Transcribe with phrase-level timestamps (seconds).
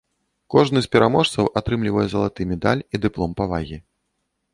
[0.53, 3.77] Кожны з пераможцаў атрымлівае залаты медаль і дыплом павагі.